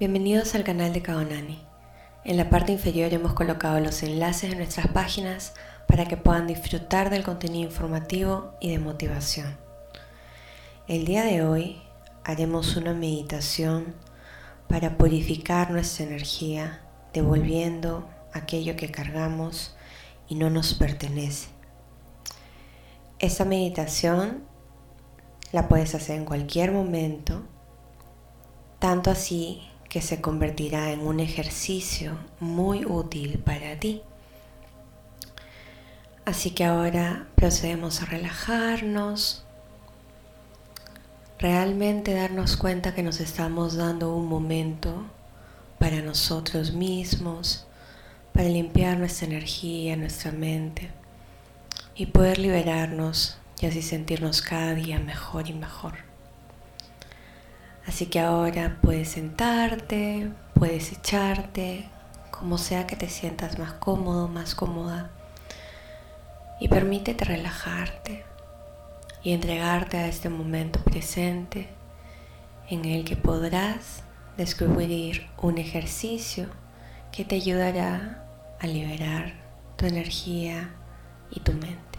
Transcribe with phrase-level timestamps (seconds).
[0.00, 1.58] Bienvenidos al canal de Kaonani.
[2.22, 5.54] En la parte inferior hemos colocado los enlaces de nuestras páginas
[5.88, 9.56] para que puedan disfrutar del contenido informativo y de motivación.
[10.86, 11.82] El día de hoy
[12.22, 13.96] haremos una meditación
[14.68, 16.80] para purificar nuestra energía,
[17.12, 19.76] devolviendo aquello que cargamos
[20.28, 21.48] y no nos pertenece.
[23.18, 24.44] Esta meditación
[25.50, 27.42] la puedes hacer en cualquier momento,
[28.78, 34.02] tanto así que se convertirá en un ejercicio muy útil para ti.
[36.24, 39.44] Así que ahora procedemos a relajarnos,
[41.38, 45.04] realmente darnos cuenta que nos estamos dando un momento
[45.78, 47.66] para nosotros mismos,
[48.34, 50.90] para limpiar nuestra energía, nuestra mente
[51.94, 55.94] y poder liberarnos y así sentirnos cada día mejor y mejor.
[57.88, 61.88] Así que ahora puedes sentarte, puedes echarte,
[62.30, 65.10] como sea que te sientas más cómodo, más cómoda.
[66.60, 68.24] Y permítete relajarte
[69.22, 71.70] y entregarte a este momento presente
[72.68, 74.02] en el que podrás
[74.36, 76.46] descubrir un ejercicio
[77.10, 78.22] que te ayudará
[78.60, 79.32] a liberar
[79.76, 80.74] tu energía
[81.30, 81.98] y tu mente.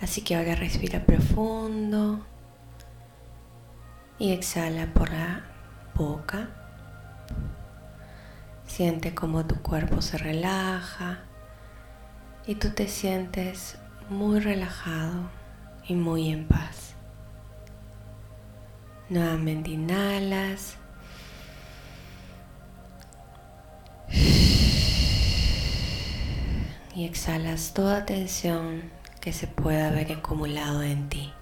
[0.00, 2.24] Así que ahora respira profundo
[4.22, 5.42] y exhala por la
[5.96, 6.48] boca.
[8.64, 11.24] Siente como tu cuerpo se relaja
[12.46, 13.78] y tú te sientes
[14.08, 15.28] muy relajado
[15.88, 16.94] y muy en paz.
[19.08, 20.76] Nuevamente inhalas.
[26.94, 28.82] Y exhalas toda tensión
[29.20, 31.32] que se pueda haber acumulado en ti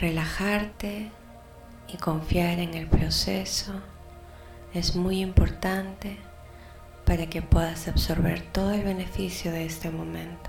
[0.00, 1.10] relajarte
[1.86, 3.74] y confiar en el proceso
[4.72, 6.16] es muy importante
[7.04, 10.48] para que puedas absorber todo el beneficio de este momento.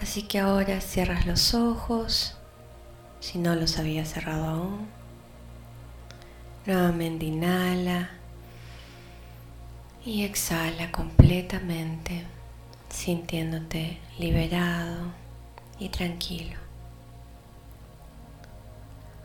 [0.00, 2.36] Así que ahora cierras los ojos,
[3.20, 4.88] si no los habías cerrado aún.
[6.66, 8.10] Nuevamente inhala
[10.04, 12.24] y exhala completamente,
[12.90, 15.12] sintiéndote liberado
[15.78, 16.67] y tranquilo.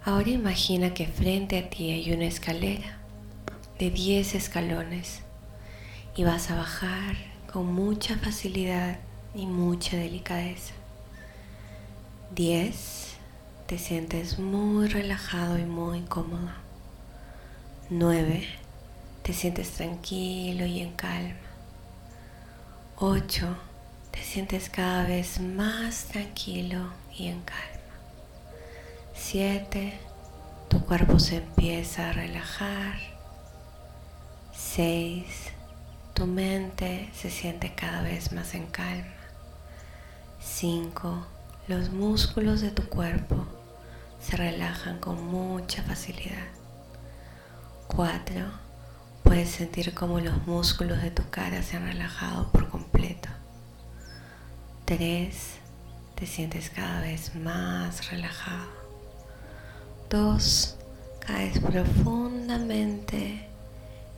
[0.05, 2.97] Ahora imagina que frente a ti hay una escalera
[3.79, 5.21] de 10 escalones
[6.13, 7.15] y vas a bajar
[7.49, 8.99] con mucha facilidad
[9.33, 10.73] y mucha delicadeza.
[12.35, 13.13] 10.
[13.65, 16.51] Te sientes muy relajado y muy cómodo.
[17.89, 18.45] 9.
[19.21, 21.35] Te sientes tranquilo y en calma.
[22.97, 23.55] 8.
[24.11, 27.72] Te sientes cada vez más tranquilo y en calma.
[29.13, 29.93] 7.
[30.69, 32.95] Tu cuerpo se empieza a relajar.
[34.53, 35.25] 6.
[36.13, 39.05] Tu mente se siente cada vez más en calma.
[40.41, 41.27] 5.
[41.67, 43.45] Los músculos de tu cuerpo
[44.19, 46.47] se relajan con mucha facilidad.
[47.87, 48.45] 4.
[49.23, 53.29] Puedes sentir como los músculos de tu cara se han relajado por completo.
[54.85, 55.35] 3.
[56.15, 58.82] Te sientes cada vez más relajado.
[60.13, 60.75] 2.
[61.21, 63.47] Caes profundamente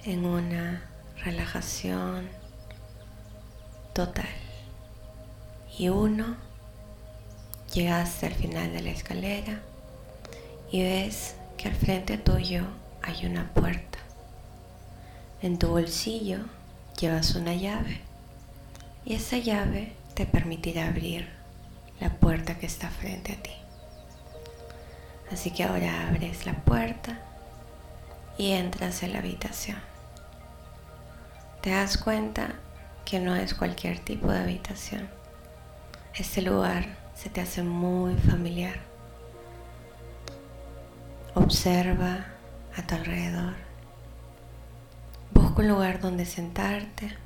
[0.03, 0.83] en una
[1.23, 2.27] relajación
[3.93, 4.27] total.
[5.79, 6.35] Y 1.
[7.73, 9.61] Llegas al final de la escalera
[10.69, 12.65] y ves que al frente tuyo
[13.01, 13.99] hay una puerta.
[15.41, 16.39] En tu bolsillo
[16.99, 18.01] llevas una llave
[19.05, 21.29] y esa llave te permitirá abrir
[22.01, 23.64] la puerta que está frente a ti.
[25.31, 27.19] Así que ahora abres la puerta
[28.37, 29.79] y entras en la habitación.
[31.61, 32.55] Te das cuenta
[33.05, 35.09] que no es cualquier tipo de habitación.
[36.13, 36.85] Este lugar
[37.15, 38.75] se te hace muy familiar.
[41.33, 42.25] Observa
[42.77, 43.53] a tu alrededor.
[45.33, 47.17] Busca un lugar donde sentarte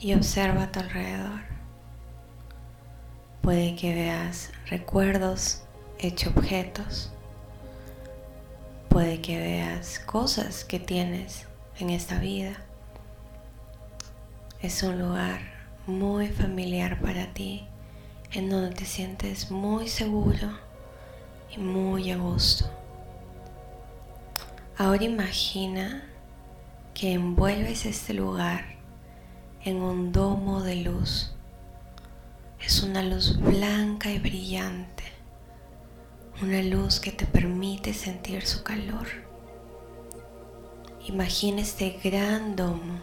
[0.00, 1.40] y observa a tu alrededor.
[3.40, 5.62] Puede que veas recuerdos
[5.98, 7.10] hecho objetos.
[8.88, 11.46] Puede que veas cosas que tienes
[11.78, 12.56] en esta vida.
[14.60, 15.40] Es un lugar
[15.86, 17.66] muy familiar para ti,
[18.32, 20.58] en donde te sientes muy seguro
[21.54, 22.70] y muy a gusto.
[24.78, 26.04] Ahora imagina
[26.94, 28.64] que envuelves este lugar
[29.64, 31.34] en un domo de luz.
[32.60, 35.15] Es una luz blanca y brillante
[36.42, 39.06] una luz que te permite sentir su calor.
[41.06, 43.00] Imagina este gran domo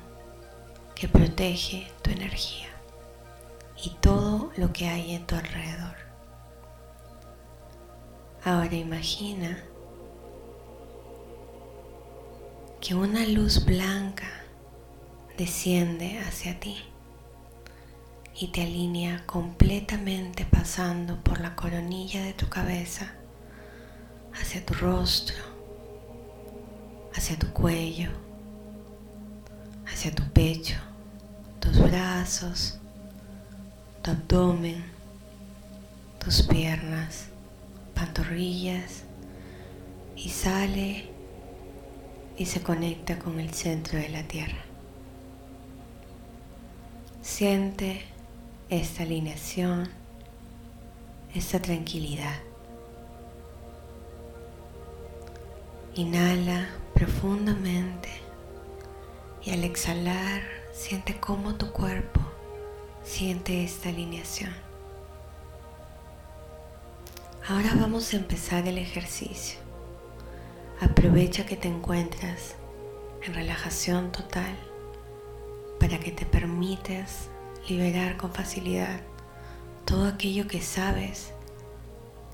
[0.94, 2.68] que protege tu energía
[3.84, 5.96] y todo lo que hay en tu alrededor.
[8.44, 9.64] Ahora imagina
[12.82, 14.30] que una luz blanca
[15.38, 16.78] desciende hacia ti
[18.36, 23.16] y te alinea completamente pasando por la coronilla de tu cabeza
[24.40, 25.38] hacia tu rostro,
[27.16, 28.10] hacia tu cuello,
[29.88, 30.76] hacia tu pecho,
[31.60, 32.78] tus brazos,
[34.02, 34.84] tu abdomen,
[36.20, 37.28] tus piernas,
[37.94, 39.04] pantorrillas
[40.16, 41.10] y sale
[42.38, 44.64] y se conecta con el centro de la tierra.
[47.22, 48.02] Siente
[48.70, 49.90] esta alineación,
[51.34, 52.36] esta tranquilidad.
[55.96, 58.10] Inhala profundamente
[59.44, 60.42] y al exhalar
[60.72, 62.20] siente cómo tu cuerpo
[63.04, 64.50] siente esta alineación.
[67.48, 69.60] Ahora vamos a empezar el ejercicio.
[70.82, 72.56] Aprovecha que te encuentras
[73.22, 74.58] en relajación total
[75.80, 77.30] para que te permitas
[77.70, 79.00] liberar con facilidad
[79.86, 81.34] todo aquello que sabes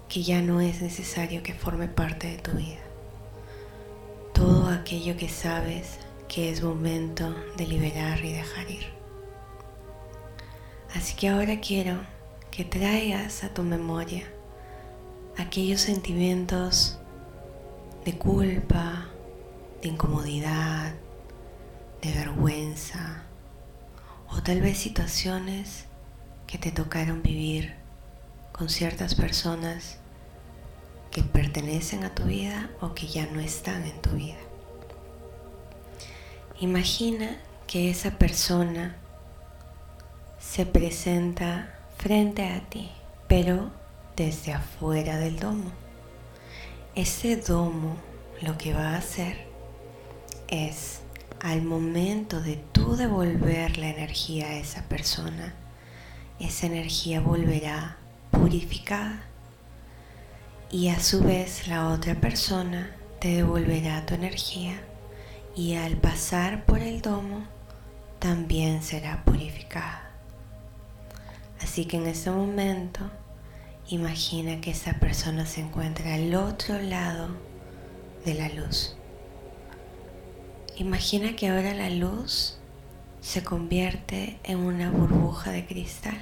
[0.08, 2.89] que ya no es necesario que forme parte de tu vida
[4.90, 8.88] aquello que sabes que es momento de liberar y dejar ir.
[10.96, 12.00] Así que ahora quiero
[12.50, 14.24] que traigas a tu memoria
[15.38, 16.98] aquellos sentimientos
[18.04, 19.10] de culpa,
[19.84, 20.96] de incomodidad,
[22.02, 23.26] de vergüenza
[24.28, 25.86] o tal vez situaciones
[26.48, 27.76] que te tocaron vivir
[28.54, 30.00] con ciertas personas
[31.12, 34.49] que pertenecen a tu vida o que ya no están en tu vida.
[36.62, 38.98] Imagina que esa persona
[40.42, 42.92] se presenta frente a ti,
[43.30, 43.72] pero
[44.18, 45.72] desde afuera del domo.
[46.96, 47.96] Ese domo
[48.42, 49.48] lo que va a hacer
[50.50, 51.00] es
[51.40, 55.54] al momento de tú devolver la energía a esa persona,
[56.42, 57.96] esa energía volverá
[58.32, 59.22] purificada
[60.70, 64.82] y a su vez la otra persona te devolverá tu energía
[65.60, 67.44] y al pasar por el domo
[68.20, 70.10] también será purificada.
[71.60, 73.02] Así que en ese momento
[73.90, 77.28] imagina que esa persona se encuentra al otro lado
[78.24, 78.96] de la luz.
[80.78, 82.58] Imagina que ahora la luz
[83.20, 86.22] se convierte en una burbuja de cristal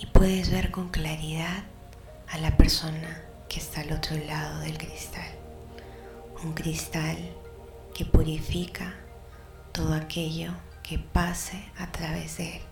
[0.00, 1.64] y puedes ver con claridad
[2.28, 5.26] a la persona que está al otro lado del cristal.
[6.44, 7.18] Un cristal
[7.94, 8.94] que purifica
[9.72, 10.52] todo aquello
[10.82, 12.62] que pase a través de él.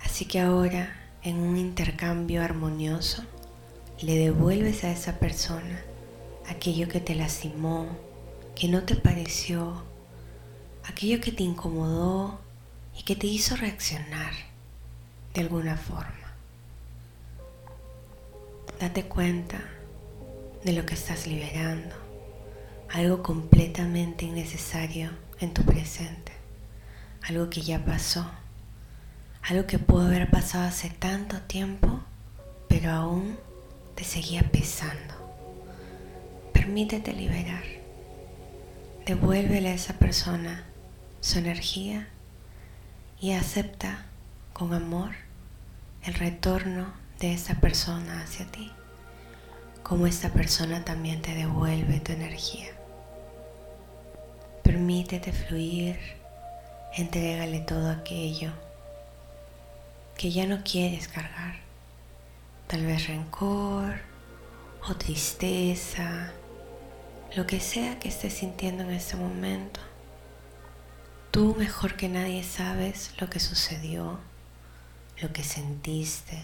[0.00, 3.24] Así que ahora, en un intercambio armonioso,
[4.00, 5.82] le devuelves a esa persona
[6.48, 7.88] aquello que te lastimó,
[8.54, 9.82] que no te pareció,
[10.84, 12.38] aquello que te incomodó
[12.96, 14.32] y que te hizo reaccionar
[15.32, 16.12] de alguna forma.
[18.78, 19.60] Date cuenta
[20.64, 21.94] de lo que estás liberando,
[22.94, 25.10] algo completamente innecesario
[25.40, 26.30] en tu presente,
[27.28, 28.24] algo que ya pasó,
[29.42, 32.02] algo que pudo haber pasado hace tanto tiempo,
[32.68, 33.36] pero aún
[33.96, 35.12] te seguía pesando.
[36.52, 37.64] Permítete liberar.
[39.06, 40.62] Devuélvele a esa persona
[41.20, 42.06] su energía
[43.20, 44.06] y acepta
[44.52, 45.10] con amor
[46.04, 48.70] el retorno de esa persona hacia ti,
[49.82, 52.70] como esta persona también te devuelve tu energía.
[54.64, 55.96] Permítete fluir,
[56.96, 58.50] entrégale todo aquello
[60.16, 61.56] que ya no quieres cargar,
[62.66, 64.00] tal vez rencor
[64.88, 66.32] o tristeza,
[67.36, 69.80] lo que sea que estés sintiendo en este momento.
[71.30, 74.18] Tú mejor que nadie sabes lo que sucedió,
[75.20, 76.42] lo que sentiste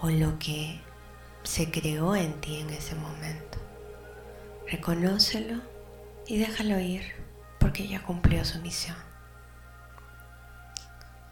[0.00, 0.80] o lo que
[1.42, 3.58] se creó en ti en ese momento.
[4.66, 5.71] Reconócelo
[6.32, 7.02] y déjalo ir
[7.60, 8.96] porque ya cumplió su misión.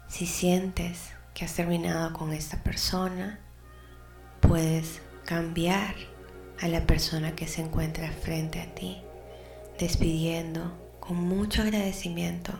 [0.07, 3.39] Si sientes que has terminado con esta persona,
[4.41, 5.95] puedes cambiar
[6.61, 9.01] a la persona que se encuentra frente a ti,
[9.79, 12.53] despidiendo con mucho agradecimiento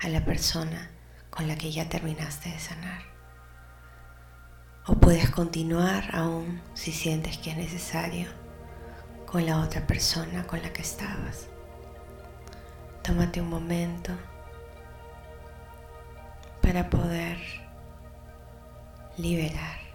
[0.00, 0.90] a la persona
[1.30, 3.02] con la que ya terminaste de sanar.
[4.88, 8.28] O puedes continuar aún si sientes que es necesario
[9.24, 11.46] con la otra persona con la que estabas.
[13.06, 14.10] Tómate un momento
[16.60, 17.38] para poder
[19.16, 19.85] liberar.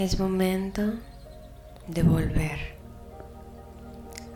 [0.00, 0.94] Es momento
[1.86, 2.58] de volver.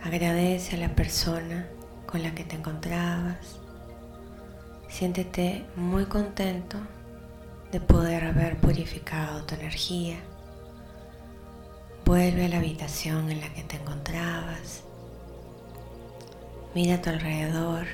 [0.02, 1.66] Agradece a la persona
[2.04, 3.60] con la que te encontrabas.
[4.90, 6.76] Siéntete muy contento
[7.72, 10.18] de poder haber purificado tu energía.
[12.04, 14.82] Vuelve a la habitación en la que te encontrabas.
[16.74, 17.86] Mira a tu alrededor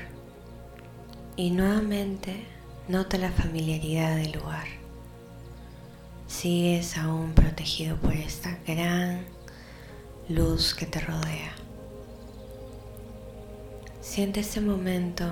[1.37, 2.43] y nuevamente
[2.89, 4.80] nota la familiaridad del lugar
[6.41, 9.25] sigues aún protegido por esta gran
[10.27, 11.51] luz que te rodea.
[14.01, 15.31] Siente este momento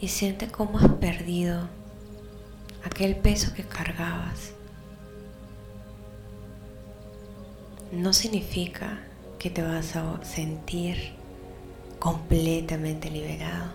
[0.00, 1.68] y siente cómo has perdido
[2.84, 4.52] aquel peso que cargabas.
[7.90, 9.00] No significa
[9.40, 11.14] que te vas a sentir
[11.98, 13.72] completamente liberado,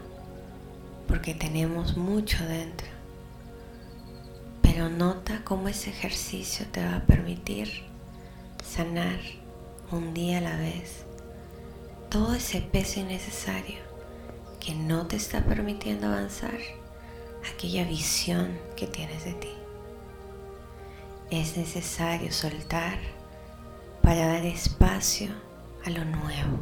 [1.05, 2.96] porque tenemos mucho dentro
[4.77, 7.81] pero nota cómo ese ejercicio te va a permitir
[8.63, 9.19] sanar
[9.91, 11.03] un día a la vez
[12.11, 13.79] todo ese peso innecesario
[14.59, 16.59] que no te está permitiendo avanzar
[17.51, 19.53] aquella visión que tienes de ti.
[21.31, 22.99] Es necesario soltar
[24.03, 25.29] para dar espacio
[25.85, 26.59] a lo nuevo.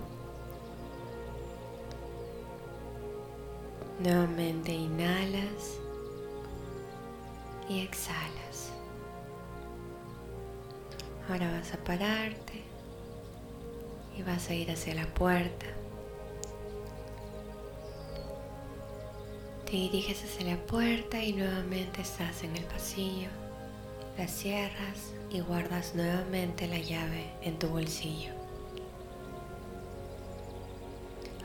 [4.00, 5.82] Nuevamente inhalas
[7.70, 8.72] y exhalas.
[11.30, 12.64] Ahora vas a pararte
[14.18, 15.66] y vas a ir hacia la puerta.
[19.66, 23.30] Te diriges hacia la puerta y nuevamente estás en el pasillo.
[24.18, 28.32] La cierras y guardas nuevamente la llave en tu bolsillo.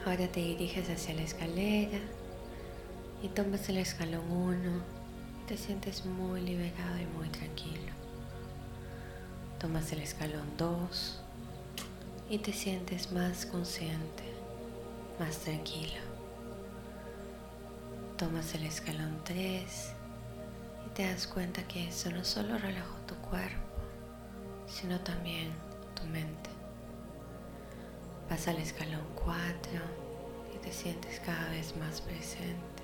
[0.05, 1.99] Ahora te diriges hacia la escalera
[3.23, 5.00] y tomas el escalón 1,
[5.51, 7.91] te sientes muy liberado y muy tranquilo.
[9.59, 11.21] Tomas el escalón 2
[12.29, 14.23] y te sientes más consciente,
[15.19, 16.01] más tranquilo.
[18.17, 19.93] Tomas el escalón 3
[20.87, 23.83] y te das cuenta que eso no solo relajó tu cuerpo,
[24.69, 25.51] sino también
[25.97, 26.51] tu mente.
[28.31, 29.45] Vas al escalón 4
[30.55, 32.80] y te sientes cada vez más presente.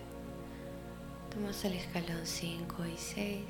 [1.37, 3.45] Tomas el escalón 5 y 6.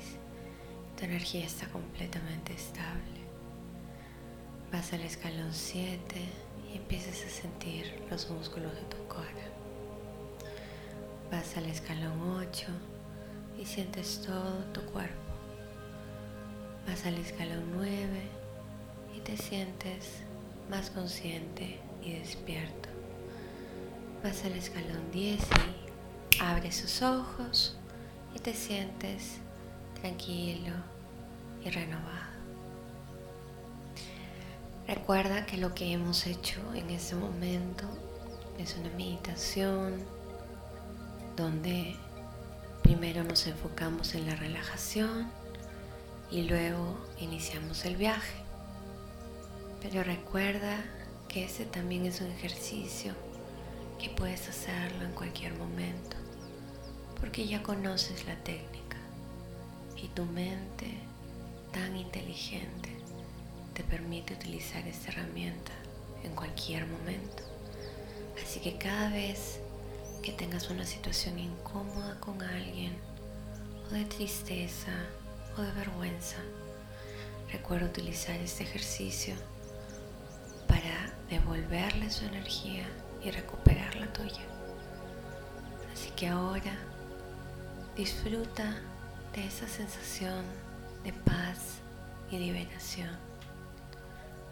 [0.97, 3.21] Tu energía está completamente estable.
[4.73, 5.97] Vas al escalón 7
[6.69, 9.47] y empiezas a sentir los músculos de tu cara.
[11.31, 12.67] Vas al escalón 8
[13.57, 15.31] y sientes todo tu cuerpo.
[16.85, 17.89] Vas al escalón 9
[19.15, 20.23] y te sientes
[20.69, 22.89] más consciente y despierto.
[24.21, 25.86] Vas al escalón 10 y
[26.39, 27.75] Abre sus ojos
[28.35, 29.39] y te sientes
[29.99, 30.75] tranquilo
[31.65, 32.27] y renovado.
[34.87, 37.85] Recuerda que lo que hemos hecho en este momento
[38.59, 39.95] es una meditación
[41.35, 41.95] donde
[42.83, 45.31] primero nos enfocamos en la relajación
[46.29, 48.37] y luego iniciamos el viaje.
[49.81, 50.83] Pero recuerda
[51.27, 53.13] que ese también es un ejercicio
[53.97, 56.26] que puedes hacerlo en cualquier momento
[57.19, 58.97] porque ya conoces la técnica
[59.95, 60.91] y tu mente
[61.71, 62.89] tan inteligente
[63.73, 65.71] te permite utilizar esta herramienta
[66.23, 67.43] en cualquier momento.
[68.43, 69.59] Así que cada vez
[70.21, 72.97] que tengas una situación incómoda con alguien,
[73.87, 74.91] o de tristeza,
[75.57, 76.37] o de vergüenza,
[77.51, 79.35] recuerda utilizar este ejercicio
[80.67, 82.87] para devolverle su energía
[83.23, 84.41] y recuperar la tuya.
[85.93, 86.77] Así que ahora
[87.97, 88.79] Disfruta
[89.33, 90.45] de esa sensación
[91.03, 91.79] de paz
[92.29, 93.09] y liberación.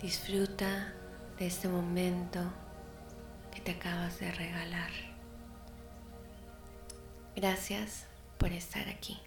[0.01, 0.91] Disfruta
[1.37, 2.39] de este momento
[3.51, 4.89] que te acabas de regalar.
[7.35, 8.07] Gracias
[8.39, 9.21] por estar aquí.